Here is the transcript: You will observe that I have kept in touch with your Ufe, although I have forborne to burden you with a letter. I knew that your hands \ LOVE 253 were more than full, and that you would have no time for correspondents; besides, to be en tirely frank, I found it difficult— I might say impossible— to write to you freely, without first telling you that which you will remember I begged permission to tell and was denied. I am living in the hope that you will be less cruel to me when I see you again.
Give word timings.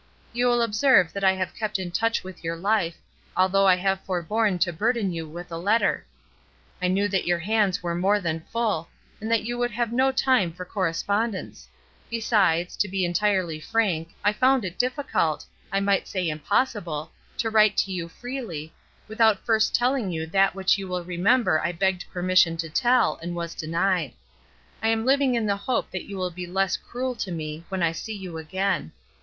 You 0.33 0.47
will 0.47 0.63
observe 0.63 1.13
that 1.13 1.23
I 1.23 1.33
have 1.33 1.53
kept 1.55 1.77
in 1.77 1.91
touch 1.91 2.23
with 2.23 2.43
your 2.43 2.57
Ufe, 2.57 2.95
although 3.37 3.67
I 3.67 3.75
have 3.75 4.01
forborne 4.03 4.57
to 4.61 4.73
burden 4.73 5.11
you 5.11 5.29
with 5.29 5.51
a 5.51 5.57
letter. 5.59 6.07
I 6.81 6.87
knew 6.87 7.07
that 7.09 7.27
your 7.27 7.37
hands 7.37 7.77
\ 7.83 7.83
LOVE 7.83 7.99
253 7.99 7.99
were 7.99 8.01
more 8.01 8.19
than 8.19 8.49
full, 8.51 8.89
and 9.21 9.29
that 9.29 9.43
you 9.43 9.59
would 9.59 9.69
have 9.69 9.93
no 9.93 10.11
time 10.11 10.53
for 10.53 10.65
correspondents; 10.65 11.69
besides, 12.09 12.75
to 12.77 12.87
be 12.87 13.05
en 13.05 13.13
tirely 13.13 13.59
frank, 13.59 14.09
I 14.23 14.33
found 14.33 14.65
it 14.65 14.79
difficult— 14.79 15.45
I 15.71 15.79
might 15.79 16.07
say 16.07 16.27
impossible— 16.29 17.11
to 17.37 17.51
write 17.51 17.77
to 17.85 17.91
you 17.91 18.09
freely, 18.09 18.73
without 19.07 19.45
first 19.45 19.75
telling 19.75 20.11
you 20.11 20.25
that 20.25 20.55
which 20.55 20.79
you 20.79 20.87
will 20.87 21.03
remember 21.03 21.61
I 21.63 21.73
begged 21.73 22.09
permission 22.11 22.57
to 22.57 22.69
tell 22.71 23.19
and 23.21 23.35
was 23.35 23.53
denied. 23.53 24.13
I 24.81 24.87
am 24.87 25.05
living 25.05 25.35
in 25.35 25.45
the 25.45 25.57
hope 25.57 25.91
that 25.91 26.05
you 26.05 26.17
will 26.17 26.31
be 26.31 26.47
less 26.47 26.75
cruel 26.75 27.13
to 27.17 27.31
me 27.31 27.65
when 27.69 27.83
I 27.83 27.91
see 27.91 28.15
you 28.17 28.39
again. 28.39 28.93